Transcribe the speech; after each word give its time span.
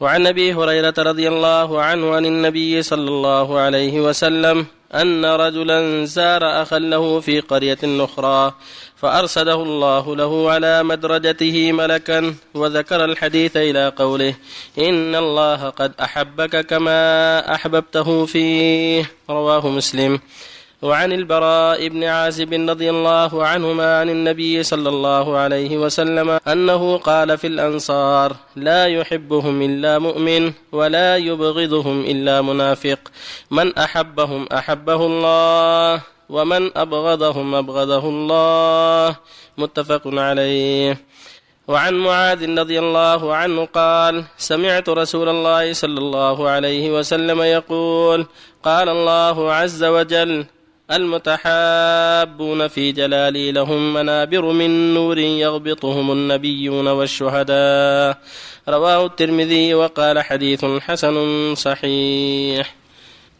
وعن 0.00 0.26
أبي 0.26 0.54
هريرة 0.54 0.94
رضي 0.98 1.28
الله 1.28 1.82
عنه 1.82 2.14
عن 2.14 2.26
النبي 2.26 2.82
صلى 2.82 3.08
الله 3.08 3.58
عليه 3.58 4.00
وسلم 4.00 4.66
أن 4.94 5.24
رجلا 5.24 6.04
زار 6.04 6.62
اخا 6.62 6.78
له 6.78 7.20
في 7.20 7.40
قرية 7.40 7.78
أخرى 7.82 8.54
فارسله 8.96 9.62
الله 9.62 10.16
له 10.16 10.50
على 10.50 10.82
مدرجته 10.82 11.72
ملكا 11.72 12.34
وذكر 12.54 13.04
الحديث 13.04 13.56
إلى 13.56 13.88
قوله 13.88 14.34
إن 14.78 15.14
الله 15.14 15.68
قد 15.70 15.92
أحبك 16.00 16.66
كما 16.66 17.54
أحببته 17.54 18.26
فيه 18.26 19.10
رواه 19.30 19.68
مسلم. 19.68 20.20
وعن 20.82 21.12
البراء 21.12 21.88
بن 21.88 22.04
عازب 22.04 22.52
رضي 22.52 22.90
الله 22.90 23.46
عنهما 23.46 24.00
عن 24.00 24.08
النبي 24.10 24.62
صلى 24.62 24.88
الله 24.88 25.36
عليه 25.36 25.78
وسلم 25.78 26.38
أنه 26.48 26.96
قال 26.98 27.38
في 27.38 27.46
الأنصار 27.46 28.36
لا 28.56 28.86
يحبهم 28.86 29.62
إلا 29.62 29.98
مؤمن 29.98 30.52
ولا 30.72 31.16
يبغضهم 31.16 32.00
إلا 32.00 32.42
منافق. 32.42 32.98
من 33.50 33.78
أحبهم 33.78 34.46
أحبه 34.52 35.00
الله 35.06 36.02
ومن 36.28 36.62
أبغضهم 36.76 37.54
أبغضه 37.54 38.08
الله. 38.08 39.16
متفق 39.58 40.02
عليه. 40.06 41.00
وعن 41.68 41.94
معاذ 41.94 42.58
رضي 42.58 42.78
الله 42.78 43.34
عنه 43.34 43.64
قال 43.64 44.24
سمعت 44.38 44.88
رسول 44.88 45.28
الله 45.28 45.72
صلى 45.72 45.98
الله 45.98 46.48
عليه 46.48 46.90
وسلم 46.98 47.42
يقول 47.42 48.26
قال 48.62 48.88
الله 48.88 49.52
عز 49.52 49.84
وجل 49.84 50.46
المتحابون 50.90 52.68
في 52.68 52.92
جلالي 52.92 53.52
لهم 53.52 53.94
منابر 53.94 54.52
من 54.52 54.94
نور 54.94 55.18
يغبطهم 55.18 56.12
النبيون 56.12 56.88
والشهداء. 56.88 58.18
رواه 58.68 59.06
الترمذي 59.06 59.74
وقال 59.74 60.22
حديث 60.22 60.64
حسن 60.64 61.54
صحيح. 61.54 62.74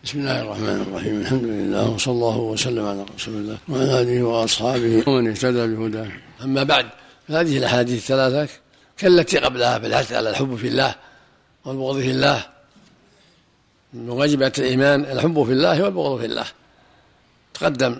بسم 0.04 0.18
الله 0.18 0.42
الرحمن 0.42 0.84
الرحيم. 0.88 1.20
الحمد 1.20 1.44
لله 1.44 1.90
وصلى 1.90 2.12
الله 2.12 2.36
وسلم 2.36 2.86
على 2.86 3.04
رسول 3.16 3.34
الله 3.34 3.58
وعلى 3.68 4.02
آله 4.02 4.22
وأصحابه 4.22 5.04
ومن 5.06 5.28
اهتدى 5.30 5.66
بهداه. 5.66 6.08
أما 6.44 6.62
بعد 6.62 6.86
فهذه 7.28 7.58
الأحاديث 7.58 7.98
الثلاثة 7.98 8.52
كالتي 8.98 9.38
قبلها 9.38 9.78
في 9.78 9.86
الحث 9.86 10.12
على 10.12 10.30
الحب 10.30 10.56
في 10.56 10.68
الله 10.68 10.94
والبغض 11.64 11.98
في 11.98 12.10
الله؟ 12.10 12.46
من 13.92 14.10
واجبات 14.10 14.58
الإيمان 14.58 15.00
الحب 15.04 15.44
في 15.44 15.52
الله 15.52 15.82
والبغض 15.82 16.18
في 16.20 16.26
الله. 16.26 16.46
تقدم 17.58 17.98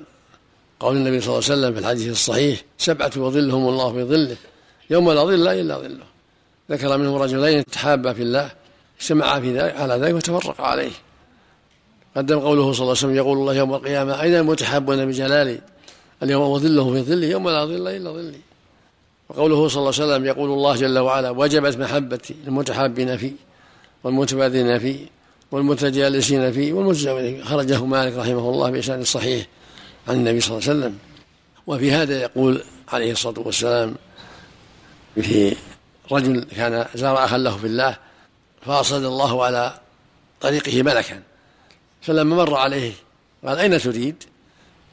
قول 0.81 0.97
النبي 0.97 1.21
صلى 1.21 1.29
الله 1.29 1.45
عليه 1.45 1.55
وسلم 1.55 1.73
في 1.75 1.79
الحديث 1.79 2.09
الصحيح 2.11 2.63
سبعة 2.79 3.11
يظلهم 3.17 3.69
الله 3.69 3.93
في 3.93 4.05
ظله 4.05 4.37
يوم 4.91 5.13
لا 5.13 5.25
ظل 5.25 5.49
إلا 5.49 5.79
ظله. 5.79 6.07
ذكر 6.71 6.99
منهم 6.99 7.15
رجلين 7.15 7.65
تحابا 7.65 8.13
في 8.13 8.23
الله 8.23 8.51
اجتمعا 9.01 9.41
في 9.41 9.59
ذلك 9.59 9.77
على 9.77 9.95
ذلك 9.95 10.15
وتفرقا 10.15 10.65
عليه. 10.65 10.91
قدم 12.17 12.39
قوله 12.39 12.73
صلى 12.73 12.81
الله 12.81 12.91
عليه 12.91 12.91
وسلم 12.91 13.15
يقول 13.15 13.39
الله 13.39 13.55
يوم 13.55 13.75
القيامة 13.75 14.23
أين 14.23 14.35
المتحابون 14.35 15.07
بجلالي؟ 15.07 15.61
اليوم 16.23 16.55
أظلهم 16.55 16.95
في 16.95 17.03
ظلي 17.03 17.31
يوم 17.31 17.49
لا 17.49 17.65
ظل 17.65 17.89
إلا 17.89 18.11
ظلي 18.11 18.41
وقوله 19.29 19.69
صلى 19.69 19.81
الله 19.81 19.93
عليه 19.95 20.13
وسلم 20.13 20.25
يقول 20.25 20.51
الله 20.51 20.77
جل 20.77 20.99
وعلا 20.99 21.31
وجبت 21.31 21.77
محبتي 21.79 22.35
للمتحابين 22.45 23.17
فيه 23.17 23.33
والمتبادلين 24.05 24.79
فيه 24.79 25.16
والمتجالسين 25.51 26.53
فيه 26.53 26.73
والمتزوجين 26.73 27.45
خرجه 27.45 27.85
مالك 27.85 28.17
رحمه 28.17 28.51
الله 28.51 28.71
بإسناد 28.71 29.03
صحيح 29.03 29.47
عن 30.09 30.15
النبي 30.15 30.41
صلى 30.41 30.59
الله 30.59 30.69
عليه 30.69 30.79
وسلم. 30.81 30.99
وفي 31.67 31.93
هذا 31.93 32.21
يقول 32.21 32.63
عليه 32.89 33.13
الصلاة 33.13 33.41
والسلام 33.41 33.95
في 35.15 35.57
رجل 36.13 36.45
كان 36.45 36.87
زار 36.95 37.25
أخا 37.25 37.39
له 37.39 37.57
في 37.57 37.67
الله 37.67 37.97
فأرسل 38.67 39.07
الله 39.07 39.45
على 39.45 39.81
طريقه 40.41 40.83
ملكا. 40.83 41.23
فلما 42.03 42.37
مر 42.37 42.55
عليه 42.55 42.93
قال 43.47 43.59
أين 43.59 43.79
تريد؟ 43.79 44.23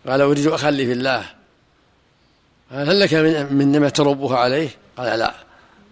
قال 0.07 0.21
أريد 0.21 0.47
أخا 0.47 0.71
لي 0.71 0.85
في 0.85 0.91
الله. 0.91 1.25
قال 2.71 2.89
هل 2.89 2.99
لك 2.99 3.13
من, 3.13 3.71
نعمة 3.71 3.89
تربها 3.89 4.37
عليه؟ 4.37 4.69
قال 4.97 5.19
لا 5.19 5.33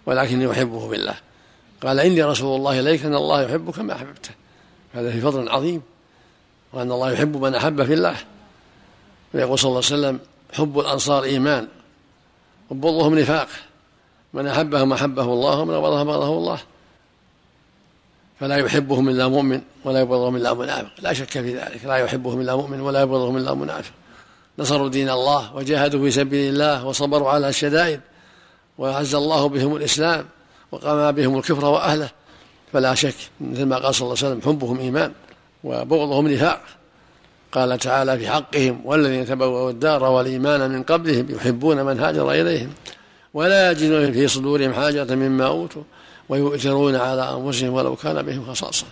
ولكني 0.06 0.50
أحبه 0.50 0.88
في 0.88 0.96
الله. 0.96 1.14
قال 1.82 2.00
إني 2.00 2.22
رسول 2.22 2.56
الله 2.56 2.80
إليك 2.80 3.04
أن 3.04 3.14
الله 3.14 3.42
يحبك 3.42 3.78
ما 3.78 3.94
أحببته. 3.94 4.30
هذا 4.92 5.10
في 5.10 5.20
فضل 5.20 5.48
عظيم 5.48 5.82
وأن 6.72 6.92
الله 6.92 7.12
يحب 7.12 7.36
من 7.36 7.54
أحب 7.54 7.84
في 7.84 7.94
الله. 7.94 8.16
ويقول 9.34 9.58
صلى 9.58 9.68
الله 9.68 9.82
عليه 9.90 10.00
وسلم 10.00 10.20
حب 10.52 10.78
الأنصار 10.78 11.22
إيمان 11.22 11.68
وبغضهم 12.70 13.18
نفاق. 13.18 13.48
من 14.34 14.46
أحبهم 14.46 14.92
أحبه 14.92 15.22
الله 15.22 15.60
ومن 15.60 15.74
أبغضهم 15.74 16.08
أبغضه 16.08 16.38
الله. 16.38 16.58
فلا 18.40 18.56
يحبهم 18.56 19.08
إلا 19.08 19.28
مؤمن 19.28 19.60
ولا 19.84 20.00
يبغضهم 20.00 20.36
إلا 20.36 20.54
منافق. 20.54 20.90
لا 20.98 21.12
شك 21.12 21.30
في 21.30 21.56
ذلك. 21.58 21.84
لا 21.84 21.96
يحبهم 21.96 22.40
إلا 22.40 22.56
مؤمن 22.56 22.80
ولا 22.80 23.02
يبغضهم 23.02 23.36
إلا 23.36 23.54
منافق. 23.54 23.92
نصروا 24.58 24.88
دين 24.88 25.10
الله 25.10 25.56
وجاهدوا 25.56 26.00
في 26.00 26.10
سبيل 26.10 26.52
الله 26.52 26.86
وصبروا 26.86 27.30
على 27.30 27.48
الشدائد 27.48 28.00
وأعز 28.78 29.14
الله 29.14 29.48
بهم 29.48 29.76
الإسلام 29.76 30.26
وقام 30.72 31.12
بهم 31.12 31.38
الكفر 31.38 31.64
وأهله. 31.64 32.10
فلا 32.72 32.94
شك 32.94 33.14
مثل 33.40 33.64
ما 33.64 33.76
قال 33.76 33.94
صلى 33.94 34.06
الله 34.06 34.24
عليه 34.24 34.34
وسلم 34.36 34.52
حبهم 34.52 34.78
إيمان 34.78 35.12
وبغضهم 35.64 36.28
نفاق. 36.28 36.60
قال 37.52 37.78
تعالى 37.78 38.18
في 38.18 38.28
حقهم 38.28 38.80
والذين 38.84 39.26
تبوأوا 39.26 39.70
الدار 39.70 40.04
والإيمان 40.04 40.70
من 40.70 40.82
قبلهم 40.82 41.26
يحبون 41.30 41.84
من 41.84 42.00
هاجر 42.00 42.30
إليهم 42.30 42.70
ولا 43.34 43.70
يجدون 43.70 44.12
في 44.12 44.28
صدورهم 44.28 44.74
حاجة 44.74 45.14
مما 45.14 45.46
أوتوا 45.46 45.82
ويؤثرون 46.28 46.96
على 46.96 47.36
أنفسهم 47.36 47.72
ولو 47.74 47.96
كان 47.96 48.22
بهم 48.22 48.44
خصاصة. 48.46 48.86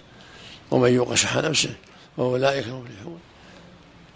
ومن 0.71 0.93
يوق 0.93 1.15
شح 1.15 1.37
نفسه 1.37 1.71
وأولئك 2.17 2.67
هم 2.67 2.85
المفلحون 2.87 3.19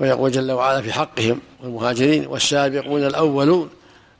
ويقول 0.00 0.32
جل 0.32 0.52
وعلا 0.52 0.82
في 0.82 0.92
حقهم 0.92 1.40
والمهاجرين 1.62 2.26
والسابقون 2.26 3.06
الأولون 3.06 3.70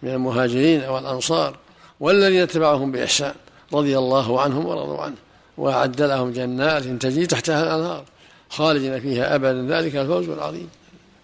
من 0.03 0.11
المهاجرين 0.11 0.85
والأنصار 0.85 1.57
والذين 2.01 2.43
اتبعهم 2.43 2.93
بإحسان 2.93 3.35
رضي 3.73 3.99
الله 3.99 4.41
عنهم 4.41 4.67
ورضوا 4.67 5.03
عنه. 5.03 5.17
وأعد 5.59 6.03
لهم 6.03 6.33
جنات 6.33 6.83
تجري 6.83 7.27
تحتها 7.27 7.63
الأنهار 7.63 8.05
خالدين 8.51 9.01
فيها 9.01 9.35
أبدا. 9.35 9.77
ذلك 9.77 9.97
الفوز 9.97 10.29
العظيم 10.29 10.69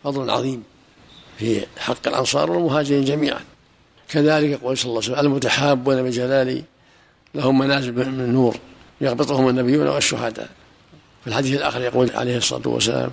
فضل 0.04 0.30
عظيم 0.30 0.62
في 1.38 1.66
حق 1.78 2.08
الأنصار 2.08 2.50
والمهاجرين 2.50 3.04
جميعا. 3.04 3.40
كذلك 4.08 4.50
يقول 4.50 4.78
صلى 4.78 4.90
الله 4.90 5.02
عليه 5.02 5.12
وسلم 5.12 5.26
المتحابون 5.26 6.02
بجلالي 6.02 6.64
لهم 7.34 7.58
منازل 7.58 7.92
من 7.92 8.32
نور 8.32 8.56
يغبطهم 9.00 9.48
النبيون 9.48 9.88
والشهداء. 9.88 10.48
في 11.20 11.26
الحديث 11.26 11.58
الآخر 11.58 11.80
يقول 11.80 12.10
عليه 12.10 12.36
الصلاة 12.36 12.68
والسلام 12.68 13.10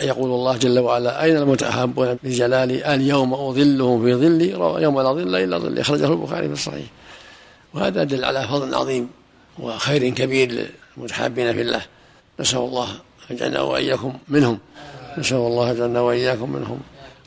يقول 0.00 0.30
الله 0.30 0.56
جل 0.56 0.78
وعلا 0.78 1.24
أين 1.24 1.36
المتحابون 1.36 2.18
بجلالي 2.22 2.94
اليوم 2.94 3.34
أظلهم 3.34 4.04
في 4.04 4.14
ظلي 4.14 4.50
يوم 4.82 5.00
لا 5.00 5.12
ظل 5.12 5.36
إلا 5.36 5.58
ظلي. 5.58 5.80
أخرجه 5.80 6.12
البخاري 6.12 6.46
في 6.46 6.52
الصحيح. 6.52 6.86
وهذا 7.74 8.02
يدل 8.02 8.24
على 8.24 8.48
فضل 8.48 8.74
عظيم 8.74 9.08
وخير 9.60 10.08
كبير 10.08 10.68
للمتحابين 10.96 11.52
في 11.52 11.62
الله. 11.62 11.82
نسأل 12.40 12.58
الله 12.58 12.88
يجعلنا 13.30 13.60
وإياكم 13.60 14.18
منهم. 14.28 14.58
نسأل 15.18 15.36
الله 15.36 15.70
يجعلنا 15.70 16.00
وإياكم 16.00 16.52
منهم. 16.52 16.80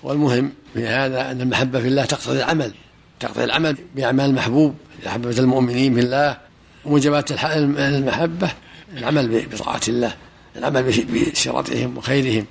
والمهم 0.03 0.53
في 0.73 0.87
هذا 0.87 1.31
أن 1.31 1.41
المحبة 1.41 1.81
في 1.81 1.87
الله 1.87 2.05
تقتضي 2.05 2.37
العمل 2.37 2.71
تقتضي 3.19 3.43
العمل 3.43 3.77
بأعمال 3.95 4.25
المحبوب 4.25 4.75
أحببت 5.07 5.39
المؤمنين 5.39 5.93
في 5.93 5.99
الله 5.99 6.37
موجبات 6.85 7.31
المحبة 7.31 8.51
العمل 8.97 9.45
بطاعة 9.51 9.81
الله 9.87 10.15
العمل 10.55 10.83
بسيرتهم 10.83 11.97
وخيرهم. 11.97 12.45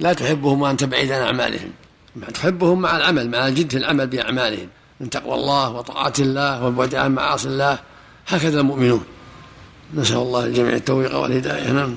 لا 0.00 0.12
تحبهم 0.12 0.62
وأنت 0.62 0.84
بعيد 0.84 1.12
عن 1.12 1.22
أعمالهم. 1.22 1.70
تحبهم 2.34 2.80
مع 2.80 2.96
العمل 2.96 3.30
مع 3.30 3.48
الجد 3.48 3.70
في 3.70 3.78
العمل 3.78 4.06
بأعمالهم. 4.06 4.68
من 5.00 5.10
تقوى 5.10 5.34
الله 5.34 5.70
وطاعة 5.70 6.12
الله 6.18 6.64
والبعد 6.64 6.94
عن 6.94 7.14
معاصي 7.14 7.48
الله 7.48 7.78
هكذا 8.26 8.60
المؤمنون. 8.60 9.04
نسأل 9.94 10.16
الله 10.16 10.44
الجميع 10.44 10.74
التوفيق 10.74 11.16
والهداية. 11.16 11.72
نعم. 11.72 11.96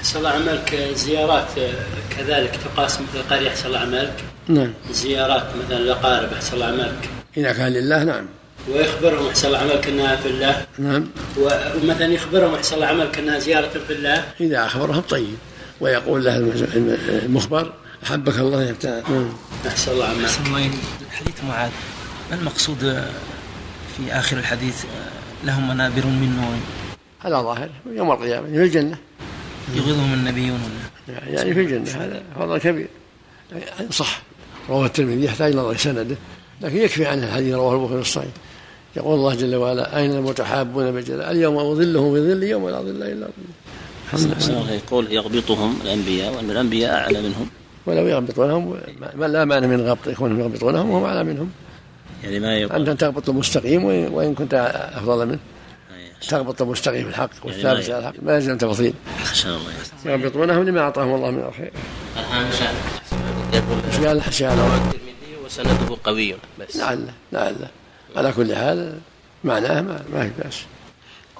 أحسن 0.00 0.18
الله 0.18 0.30
عملك. 0.30 0.90
زيارات 0.94 1.48
كذلك 2.18 2.58
تقاس 2.64 2.94
مثل 3.00 3.14
القرية 3.14 3.48
أحسن 3.48 3.66
الله 3.66 3.78
عملك. 3.78 4.24
نعم. 4.48 4.72
زيارات 4.92 5.46
مثلا 5.64 5.78
الأقارب 5.78 6.32
أحسن 6.32 6.54
الله 6.54 6.66
عملك. 6.66 7.08
إذا 7.36 7.52
كان 7.52 7.72
لله 7.72 8.04
نعم. 8.04 8.26
ويخبرهم 8.68 9.26
أحسن 9.26 9.46
الله 9.46 9.58
عملك 9.58 9.86
أنها 9.86 10.16
في 10.16 10.28
الله. 10.28 10.66
نعم. 10.78 11.08
ومثلا 11.38 12.06
يخبرهم 12.06 12.54
أحسن 12.54 12.74
الله 12.74 12.86
عملك 12.86 13.18
أنها 13.18 13.38
زيارة 13.38 13.70
في 13.86 13.92
الله. 13.92 14.24
إذا 14.40 14.66
أخبرهم 14.66 15.00
طيب. 15.00 15.36
ويقول 15.80 16.24
له 16.24 16.36
المخبر 17.24 17.72
أحبك 18.02 18.38
الله 18.38 18.62
يبتعد 18.62 19.02
نعم. 19.10 19.32
أحسن 19.66 19.92
الله 19.92 20.06
عملك. 20.06 20.24
أحسن 20.24 20.46
الله 20.46 20.70
حديث 21.10 21.44
معاذ 21.48 21.70
ما 22.30 22.36
المقصود 22.36 23.04
في 23.96 24.12
آخر 24.12 24.36
الحديث؟ 24.36 24.84
لهم 25.44 25.68
منابر 25.68 26.06
من 26.06 26.36
نور 26.36 26.56
على 27.24 27.34
ظاهر 27.34 27.68
يوم 27.92 28.10
القيامة 28.10 28.46
في 28.46 28.62
الجنة. 28.62 28.98
يغيظهم 29.74 30.14
النبيون 30.14 30.60
يعني 31.08 31.54
في 31.54 31.60
الجنة 31.60 32.04
هذا 32.04 32.22
فضل 32.36 32.58
كبير. 32.58 32.88
يعني 33.52 33.92
صح 33.92 34.22
رواه 34.68 34.86
الترمذي 34.86 35.24
يحتاج 35.24 35.54
نظر 35.54 35.76
سنده 35.76 36.16
لكن 36.60 36.76
يكفي 36.76 37.06
عنه 37.06 37.24
الحديث 37.24 37.54
رواه 37.54 37.74
البخاري 37.74 38.02
في 38.02 38.08
الصحيح. 38.08 38.30
يقول 38.96 39.14
الله 39.14 39.34
جل 39.34 39.54
وعلا 39.54 39.98
أين 39.98 40.12
المتحابون 40.12 40.92
بجلال؟ 40.92 41.22
اليوم 41.22 41.56
أظلهم 41.56 42.14
بظل 42.14 42.42
يوم 42.42 42.68
لا 42.68 42.80
ظل 42.80 43.02
إلا 43.02 43.28
ظل. 44.12 44.68
يقول 44.70 45.12
يغبطهم 45.12 45.78
الأنبياء 45.84 46.34
وأن 46.34 46.50
الأنبياء 46.50 46.94
أعلى 46.94 47.22
منهم. 47.22 47.48
ولو 47.86 48.06
يغبطونهم 48.06 48.76
ما 49.16 49.26
لا 49.26 49.44
معنى 49.44 49.66
من 49.66 49.80
غبط 49.80 50.06
يكونهم 50.06 50.40
يغبطونهم 50.40 50.90
وهم 50.90 51.04
أعلى 51.04 51.24
منهم. 51.24 51.50
يعني 52.24 52.40
ما 52.40 52.56
يقول 52.56 52.88
أنت 52.88 53.00
تغبط 53.00 53.28
المستقيم 53.28 53.84
وإن 53.84 54.34
كنت 54.34 54.54
أفضل 54.94 55.26
منه. 55.26 55.38
أي. 56.22 56.28
تغبط 56.28 56.62
المستقيم 56.62 57.02
في 57.02 57.08
الحق 57.08 57.30
يعني 57.44 57.44
والثابت 57.44 57.88
ما- 57.90 57.94
على 57.96 58.08
الحق. 58.08 58.22
ما 58.22 58.34
يلزم 58.34 58.56
تفضيل 58.58 58.94
أحسن 59.22 59.48
الله 59.48 59.72
يغبطونهم 60.04 60.62
لما 60.62 60.80
أعطاهم 60.80 61.14
الله 61.14 61.30
من 61.30 61.38
الخير. 61.48 61.72
إيش 62.16 62.60
يقول 63.52 64.06
قال 64.08 64.18
الترمذي 64.18 65.36
وسنده 65.44 65.96
قوي 66.04 66.34
بس. 66.60 66.76
لعله 66.76 67.12
لعله 67.32 67.68
على 68.16 68.32
كل 68.32 68.54
حال 68.56 68.98
معناه 69.44 69.80
ما, 69.80 70.02
ما 70.12 70.22
في 70.22 70.30
بأس. 70.42 70.60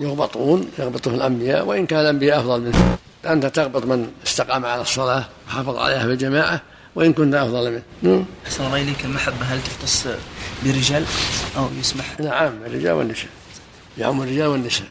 يغبطون 0.00 0.70
يغبطهم 0.78 1.14
الأنبياء 1.14 1.66
وإن 1.66 1.86
كان 1.86 2.00
الأنبياء 2.00 2.38
أفضل 2.40 2.60
منهم 2.60 2.96
أنت 3.26 3.46
تغبط 3.46 3.84
من 3.84 4.08
استقام 4.26 4.66
على 4.66 4.82
الصلاة 4.82 5.24
وحافظ 5.48 5.76
عليها 5.76 6.06
بالجماعة 6.06 6.60
وإن 6.94 7.12
كنت 7.12 7.34
أفضل 7.34 7.70
منه. 7.70 7.82
نعم. 8.02 8.24
أحسن 8.46 8.66
الله 8.66 8.82
إليك. 8.82 9.04
المحبة 9.04 9.44
هل 9.44 9.58
تختص 9.62 10.06
برجال 10.64 11.04
أو 11.56 11.68
يسمح؟ 11.80 12.20
نعم 12.20 12.52
الرجال 12.66 12.92
والنساء 12.92 13.28
يعم 13.98 14.22
الرجال 14.22 14.46
والنساء. 14.46 14.88